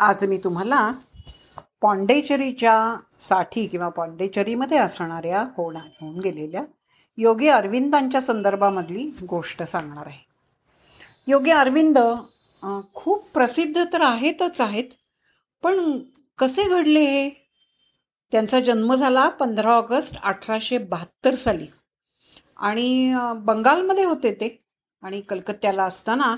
आज 0.00 0.24
मी 0.24 0.36
तुम्हाला 0.38 0.92
पॉंडेचरीच्या 1.80 2.96
साठी 3.20 3.66
किंवा 3.66 3.88
पॉंडेचरीमध्ये 3.88 4.78
असणाऱ्या 4.78 5.40
होणार 5.56 5.88
होऊन 6.00 6.18
गेलेल्या 6.18 6.62
योगी 7.18 7.48
अरविंदांच्या 7.48 8.20
संदर्भामधली 8.20 9.10
गोष्ट 9.28 9.62
सांगणार 9.62 10.06
आहे. 10.06 10.18
योगी 11.26 11.50
अरविंद 11.50 11.98
खूप 12.94 13.26
प्रसिद्ध 13.34 13.84
तर 13.92 14.00
आहेतच 14.00 14.60
आहेत 14.60 14.84
पण 15.62 15.98
कसे 16.38 16.64
घडले 16.64 17.00
हे? 17.00 17.28
त्यांचा 18.32 18.60
जन्म 18.60 18.94
झाला 18.94 19.28
पंधरा 19.28 19.72
ऑगस्ट 19.72 20.22
अठराशे 20.22 20.78
बहात्तर 20.78 21.34
साली. 21.34 21.66
आणि 22.56 23.14
बंगालमध्ये 23.36 24.04
होते 24.04 24.32
ते. 24.34 24.58
आणि 25.02 25.20
कलकत्त्याला 25.20 25.84
असताना 25.84 26.36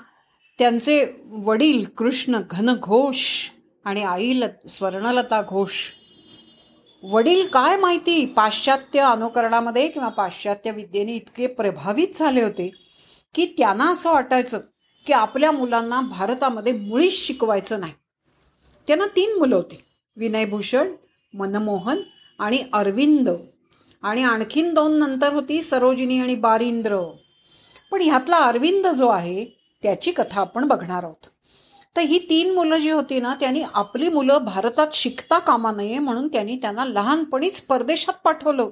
त्यांचे 0.58 1.06
वडील 1.44 1.84
कृष्ण 1.98 2.40
घनघोष 2.50 3.39
आणि 3.84 4.02
आई 4.02 4.32
ल 4.32 4.44
स्वर्णलता 4.68 5.42
घोष. 5.42 5.72
वडील 7.02 7.46
काय 7.46 7.76
माहिती? 7.76 8.26
पाश्चात्य 8.26 9.00
अनुकरणामध्ये 9.00 9.88
किंवा 9.88 10.08
पाश्चात्य 10.08 10.70
विद्येने 10.70 11.14
इतके 11.14 11.46
प्रभावित 11.46 12.08
झाले 12.14 12.42
होते 12.42 12.70
की 13.34 13.54
त्यांना 13.58 13.90
असं 13.90 14.12
वाटायचं 14.12 14.58
की 15.06 15.12
आपल्या 15.12 15.52
मुलांना 15.52 16.00
भारतामध्ये 16.00 16.72
मुळीच 16.72 17.26
शिकवायचं 17.26 17.80
नाही. 17.80 17.92
त्यांना 18.86 19.06
तीन 19.16 19.38
मुलं 19.38 19.56
होती. 19.56 19.78
विनयभूषण 20.16 20.92
मनमोहन 21.34 22.00
आणि 22.38 22.64
अरविंद. 22.72 23.28
आणि 24.02 24.24
आणखीन 24.24 24.74
दोन 24.74 24.98
नंतर 24.98 25.32
होती 25.32 25.62
सरोजिनी 25.62 26.18
आणि 26.18 26.34
बारिंद्र. 26.34 26.98
पण 27.92 28.02
ह्यातला 28.02 28.36
अरविंद 28.36 28.86
जो 28.86 29.08
आहे 29.08 29.44
त्याची 29.82 30.12
कथा 30.12 30.40
आपण 30.40 30.64
बघणार 30.64 31.04
आहोत. 31.04 31.26
तर 31.96 32.00
ही 32.00 32.18
तीन 32.18 32.54
मुलं 32.54 32.78
जी 32.78 32.90
होती 32.90 33.20
ना 33.20 33.34
त्यांनी 33.34 33.62
आपली 33.74 34.08
मुलं 34.08 34.38
भारतात 34.44 34.86
शिकता 34.92 35.38
कामा 35.38 35.72
नये 35.72 35.98
म्हणून 35.98 36.28
त्यांनी 36.28 36.56
त्यांना 36.56 36.84
लहानपणीच 36.84 37.62
परदेशात 37.62 38.14
पाठवलं. 38.24 38.70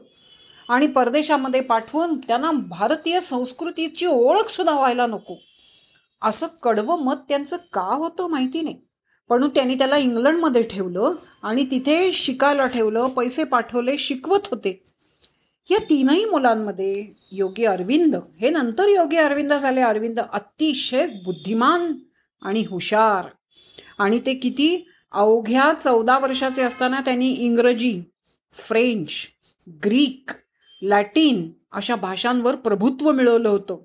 आणि 0.69 0.87
परदेशामध्ये 0.87 1.61
पाठवून 1.61 2.17
त्यांना 2.17 2.51
भारतीय 2.51 3.20
संस्कृतीची 3.20 4.07
ओळख 4.07 4.48
सुद्धा 4.48 4.75
व्हायला 4.75 5.07
नको. 5.07 5.37
असं 6.23 6.47
कडवं 6.62 6.98
मत 6.98 7.15
त्यांचं 7.29 7.57
का 7.57 7.95
होतं 7.95 8.27
माहिती 8.27 8.61
नाही. 8.61 8.77
पण 9.29 9.48
त्यांनी 9.48 9.75
त्याला 9.75 9.97
इंग्लंडमध्ये 9.97 10.62
ठेवलं 10.62 11.12
आणि 11.42 11.64
तिथे 11.70 12.12
शिकायला 12.12 12.67
ठेवलं 12.67 13.09
पैसे 13.09 13.45
पाठवले 13.45 13.98
शिकवत 13.98 14.47
होते. 14.51 14.85
या 15.70 15.79
तीनही 15.91 16.25
मुलांमध्ये 16.25 17.07
योगी 17.33 17.64
अरविंद 17.64 18.17
हे 18.41 18.51
नंतर 18.51 18.89
योगी 18.89 19.17
अरविंद 19.17 19.53
झाले. 19.53 19.81
अरविंद 19.81 20.20
अतिशय 20.33 21.07
बुद्धिमान 21.07 21.92
आणि 22.42 22.64
हुशार. 22.70 23.28
आणि 23.98 24.20
ते 24.27 24.34
किती? 24.34 24.89
अवघ्या 25.12 25.72
चौदा 25.81 26.19
वर्षाचे 26.19 26.62
असताना 26.62 27.00
त्यांनी 27.00 27.30
इंग्रजी 27.30 28.03
फ्रेंच 28.53 29.11
ग्रीक 29.84 30.30
लॅटिन 30.83 31.50
अशा 31.72 31.97
भाषांवर 31.97 32.56
प्रभुत्व 32.56 33.12
मिळवलं 33.12 33.48
होतं. 33.48 33.77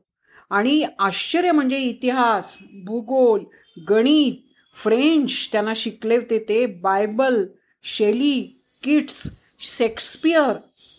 आणि 0.49 0.85
आश्चर्य 0.99 1.51
म्हणजे 1.51 1.77
इतिहास 1.77 2.57
भूगोल 2.73 3.43
गणित 3.89 4.33
फ्रेंच 4.75 5.49
त्यांना 5.51 5.73
शिकले 5.75 6.15
होते 6.15 6.45
ते. 6.49 6.65
बायबल 6.65 7.45
शेली 7.83 8.61
किट्स 8.83 9.31
शेक्सपियर 9.59 10.53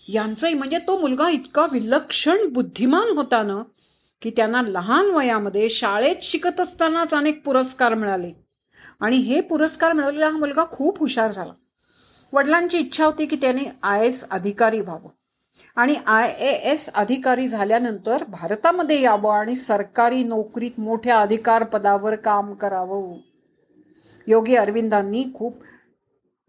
यांचंही 0.08 0.54
म्हणजे 0.54 0.78
तो 0.78 1.00
मुलगा 1.00 1.30
इतका 1.30 1.66
विलक्षण 1.72 2.48
बुद्धिमान 2.48 3.16
होता 3.16 3.42
ना 3.42 3.62
की 4.24 4.30
त्यांना 4.30 4.62
लहान 4.62 5.06
वयामध्ये 5.06 5.68
शाळेत 5.68 6.16
शिकत 6.22 6.60
असतानाच 6.60 7.14
अनेक 7.14 7.44
पुरस्कार 7.44 7.94
मिळाले. 7.94 8.32
आणि 9.00 9.16
हे 9.16 9.40
पुरस्कार 9.40 9.92
मिळवलेला 9.92 10.28
हा 10.28 10.38
मुलगा 10.38 10.64
खूप 10.70 10.98
हुशार 10.98 11.30
झाला. 11.30 11.52
वडिलांची 12.32 12.78
इच्छा 12.78 13.04
होती 13.04 13.26
की 13.26 13.36
त्याने 13.36 13.62
आय 13.82 14.06
एस 14.06 14.28
अधिकारी 14.30 14.80
व्हावं. 14.80 15.08
आणि 15.76 15.94
आय 16.06 16.34
ए 16.38 16.52
एस 16.70 16.90
अधिकारी 16.94 17.48
झाल्यानंतर 17.48 18.24
भारतामध्ये 18.28 19.00
यावं 19.00 19.34
आणि 19.34 19.56
सरकारी 19.56 20.22
नोकरीत 20.24 20.70
मोठ्या 20.78 21.20
अधिकार 21.20 21.64
पदावर 21.64 22.14
काम 22.14 22.54
करावं. 22.54 23.16
योगी 24.26 24.54
अरविंदांनी 24.54 25.24
खूप 25.34 25.56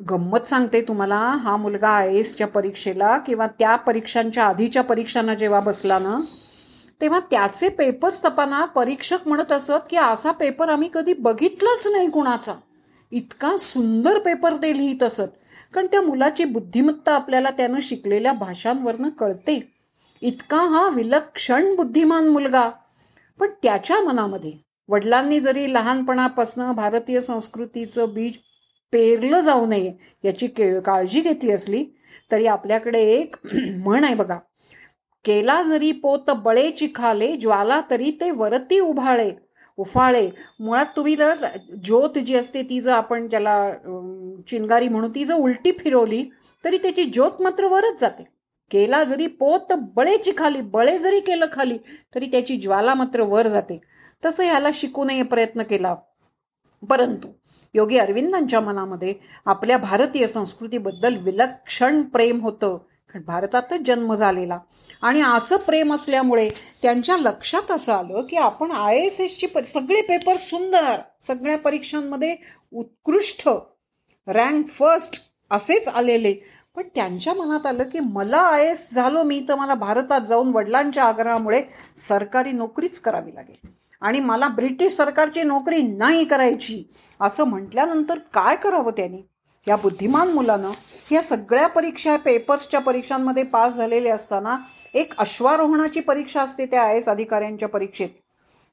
गंमत 0.10 0.48
सांगते 0.48 0.82
तुम्हाला 0.82 1.18
हा 1.18 1.58
मुलगा 1.58 1.90
आय 1.90 2.18
एसच्या 2.18 2.48
परीक्षेला 2.48 3.18
किंवा 3.18 3.48
त्या 3.48 3.76
परीक्षांच्या 3.76 4.46
आधीच्या 4.46 4.84
परीक्षांना 4.84 5.34
जेव्हा 5.34 5.60
बसला 5.60 6.00
ना 6.00 6.20
तेव्हा 7.02 7.20
त्याचे 7.20 7.70
पेपर्स 7.70 8.24
तपाना 8.24 8.64
परीक्षक 8.66 9.28
म्हणत 9.28 9.52
असत 9.52 9.88
की 9.90 9.98
असा 9.98 10.32
पेपर 10.32 10.70
आम्ही 10.70 10.90
कधी 10.94 11.14
बघितलाच 11.14 11.88
नाही 11.88 12.10
कुणाचा. 12.10 12.54
इतका 13.12 13.56
सुंदर 13.58 14.20
पेपर 14.20 14.56
ते 14.56 14.76
लिहित 14.78 15.04
असत 15.04 15.28
कारण 15.74 15.86
त्या 15.86 16.02
मुलाची 16.02 16.44
बुद्धिमत्ता 16.44 17.16
आपल्याला 17.16 17.50
त्यानं 17.50 17.80
शिकलेल्या 17.82 18.34
भाषांवरनं 18.34 19.10
कळते. 19.10 19.60
इतका 20.22 20.58
हा 20.58 20.88
विलक्षण 20.90 21.76
बुद्धिमान 21.76 22.28
मुलगा. 22.28 22.70
पण 23.40 23.50
त्याच्या 23.64 24.02
मनामध्ये 24.02 24.52
वडिलांनी 24.90 25.40
जरी 25.40 25.74
लहानपणापासून 25.74 26.72
भारतीय 26.72 27.20
संस्कृतीचं 27.20 28.14
बीज 28.14 28.38
पेरलं 28.94 29.40
जाऊ 29.40 29.66
नये 29.66 29.92
याची 30.24 30.48
के 30.48 30.80
काळजी 30.82 31.22
घेतली 31.22 31.52
असली 31.52 31.84
तरी 32.32 32.46
आपल्याकडे 32.48 33.00
एक 33.12 33.36
म्हण 33.78 34.04
आहे 34.04 34.16
बघा. 34.16 34.38
केला 35.26 35.64
जरी 35.64 35.92
पोत 35.92 36.32
बळे 36.32 36.72
चिखाले 36.72 37.36
ज्वाला 37.36 37.82
तरी 37.90 38.12
ते 38.12 38.32
वरती 38.32 38.80
उभाळे. 38.80 39.32
उफाळे. 39.78 40.30
मुळात 40.60 40.86
तुम्ही 40.96 41.16
जर 41.16 41.46
ज्योत 41.84 42.18
जी 42.18 42.36
असते 42.36 42.64
ती 42.64 42.82
जर 42.82 42.92
आपण 42.92 43.28
ज्याला 43.28 43.74
चिंगारी 44.48 44.88
म्हणू 44.88 45.08
ती 45.16 45.26
जर 45.26 45.34
उलटी 45.34 45.72
फिरवली 45.72 46.30
तरी 46.66 46.78
त्याची 46.78 47.04
ज्योत 47.04 47.42
मात्र 47.42 47.66
वरच 47.66 48.02
जाते. 48.02 48.24
केला 48.72 49.04
जरी 49.04 49.28
पोत 49.28 49.74
बळेची 49.74 50.32
खाली 50.38 50.62
बळे 50.62 50.98
जरी 50.98 51.20
केलं 51.20 51.46
खाली 51.52 51.78
तरी 52.16 52.26
त्याची 52.26 52.56
ज्वाला 52.56 52.94
मात्र 52.94 53.22
वर 53.22 53.48
जाते. 53.48 53.82
तसं 54.26 54.44
ह्याला 54.44 54.70
शिकू 54.74 55.04
नये 55.04 55.24
प्रयत्न 55.24 55.64
केला. 55.64 55.96
परंतु 56.90 57.28
योगी 57.74 57.98
अरविंदांच्या 57.98 58.60
मनामध्ये 58.60 59.14
आपल्या 59.46 59.78
भारतीय 59.78 60.28
संस्कृतीबद्दल 60.28 61.16
विलक्षण 61.18 62.02
प्रेम 62.02 62.42
होतं. 62.42 62.78
भारतातच 63.20 63.82
जन्म 63.86 64.14
झालेला. 64.14 64.60
आणि 65.02 65.22
असं 65.22 65.58
प्रेम 65.58 65.94
असल्यामुळे 65.94 66.50
त्यांच्या 66.82 67.18
लक्षात 67.18 67.72
असं 67.72 67.94
आलं 67.94 68.22
की 68.22 68.36
आपण 68.36 68.72
आय 68.72 68.98
एस 68.98 69.20
एसची 69.22 69.48
प 69.48 69.60
सगळे 69.60 70.02
पेपर 70.02 70.36
सुंदर 70.36 71.00
सगळ्या 71.28 71.58
परीक्षांमध्ये 71.58 72.36
उत्कृष्ट 72.74 73.50
रँक 74.28 74.68
फर्स्ट 74.68 75.22
असेच 75.52 75.88
आलेले. 75.88 76.34
पण 76.76 76.84
त्यांच्या 76.96 77.34
मनात 77.34 77.66
आलं 77.66 77.84
की 77.84 78.00
मला 78.00 78.38
आय 78.38 78.68
एस 78.68 78.94
झालो 78.94 79.24
मी 79.24 79.46
तर 79.50 79.56
मला 79.56 79.74
भारतात 79.74 80.22
जाऊन 80.22 80.52
वडिलांच्या 80.54 81.04
आग्रहामुळे 81.04 81.62
सरकारी 81.98 82.52
नोकरीच 82.52 83.00
करावी 83.00 83.36
लागेल. 83.36 83.68
आणि 84.02 84.20
मला 84.20 84.48
ब्रिटिश 84.48 84.94
सरकारची 84.94 85.44
नोकरी 85.44 85.82
नाही 85.82 86.26
करायची 86.26 86.84
असं 87.22 87.44
म्हटल्यानंतर 87.44 88.18
काय 88.18 88.56
करावं 88.56 88.92
त्यांनी? 88.92 89.22
या 89.68 89.76
बुद्धिमान 89.76 90.32
मुलानं 90.32 90.72
या 91.12 91.22
सगळ्या 91.22 91.68
परीक्षा 91.68 92.18
पेपर्सच्या 92.18 92.80
परीक्षांमध्ये 92.80 93.44
पास 93.44 93.76
झालेले 93.76 94.10
असताना 94.10 94.58
एक 94.94 95.14
अश्वारोहणाची 95.18 96.00
परीक्षा 96.00 96.42
असते 96.42 96.66
त्या 96.66 96.84
आय 96.84 96.98
एस 96.98 97.10
अधिकाऱ्यांच्या 97.10 97.70
परीक्षेत. 97.70 98.10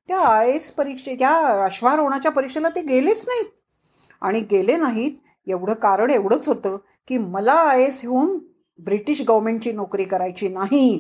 त्या 0.08 0.19
आय 0.19 0.50
एस 0.50 0.70
परीक्षे 0.70 1.14
त्या 1.14 1.64
अश्वारोहणाच्या 1.64 2.31
परीक्षेला 2.32 2.69
ते 2.69 2.82
गेलेच 2.82 3.25
नाहीत. 3.28 3.44
आणि 4.20 4.41
गेले 4.41 4.76
नाहीत 4.76 5.12
एवढं 5.47 5.75
कारण 5.75 6.10
एवढंच 6.10 6.48
होतं 6.48 6.76
की 7.08 7.19
मला 7.19 7.52
आय 7.52 7.82
एस 7.82 8.04
होऊन 8.04 8.38
ब्रिटिश 8.78 9.22
गव्हर्मेंटची 9.22 9.72
नोकरी 9.72 10.04
करायची 10.04 10.48
नाही. 10.48 10.98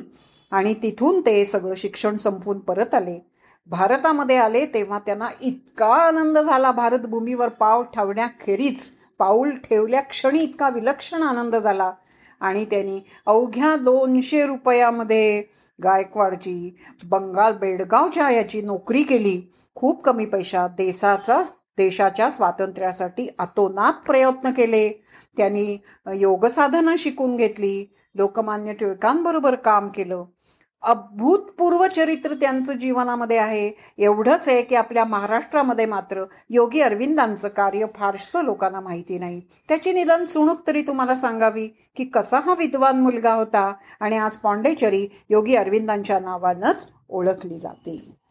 आणि 0.50 0.74
तिथून 0.74 1.20
ते 1.20 1.44
सगळं 1.44 1.74
शिक्षण 1.74 2.16
संपवून 2.16 2.58
परत 2.58 2.94
आले. 2.94 3.26
भारतामध्ये 3.66 4.36
आले 4.36 4.66
तेव्हा 4.66 4.98
त्यांना 4.98 5.28
इतका 5.40 5.94
आनंद 5.94 6.38
झाला. 6.38 6.70
भारतभूमीवर 6.72 7.48
पाव 7.48 7.82
ठेवण्याखेरीज 7.82 8.90
पाऊल 9.22 9.50
ठेवल्या 9.50 10.00
क्षणी 10.00 10.38
इतका 10.38 10.68
विलक्षण 10.68 11.22
आनंद 11.22 11.56
झाला. 11.56 11.92
आणि 12.40 12.64
त्यांनी 12.64 13.00
अवघ्या 13.26 13.76
दोनशे 13.76 14.46
रुपयामध्ये 14.46 15.42
गायकवाडची 15.84 16.76
बंगाल 17.04 17.52
बेडगावच्या 17.52 18.30
याची 18.30 18.62
नोकरी 18.62 19.02
केली. 19.02 19.52
खूप 19.74 20.02
कमी 20.04 20.24
पैशात 20.24 20.68
देशाचा 20.68 21.42
देशाच्या 21.76 22.30
स्वातंत्र्यासाठी 22.30 23.28
अतोनात 23.38 23.92
प्रयत्न 23.92 24.50
केले. 24.50 25.04
त्यांनी 25.36 25.78
योगसाधना 26.14 26.94
शिकून 26.98 27.36
घेतली. 27.36 27.94
लोकमान्य 28.14 28.72
टिळकांबरोबर 28.72 29.54
काम 29.54 29.88
केलं. 29.88 30.24
अभूतपूर्व 30.82 31.86
चरित्र 31.86 32.34
त्यांचं 32.34 32.72
जीवनामध्ये 32.72 33.38
आहे. 33.38 33.70
एवढंच 33.98 34.48
आहे 34.48 34.62
की 34.62 34.74
आपल्या 34.74 35.04
महाराष्ट्रामध्ये 35.04 35.86
मात्र 35.86 36.24
योगी 36.50 36.80
अरविंदांचं 36.80 37.48
कार्य 37.48 37.86
फारसं 37.96 38.44
लोकांना 38.44 38.80
माहिती 38.80 39.18
नाही. 39.18 39.40
त्याची 39.68 39.92
निदान 39.92 40.24
चुणूक 40.24 40.66
तरी 40.66 40.82
तुम्हाला 40.82 41.14
सांगावी 41.14 41.66
की 41.96 42.04
कसा 42.04 42.40
हा 42.40 42.54
विद्वान 42.58 43.00
मुलगा 43.00 43.34
होता 43.34 43.72
आणि 44.00 44.16
आज 44.16 44.36
पॉंडेचरी 44.36 45.06
योगी 45.30 45.54
अरविंदांच्या 45.54 46.18
नावानंच 46.18 46.88
ओळखली 47.08 47.58
जाते. 47.58 48.21